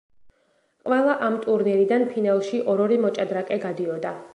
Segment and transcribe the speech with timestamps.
[0.87, 4.21] ყველა ამ ტურნირიდან ფინალში ორ-ორი მოჭადრაკე გადიოდა.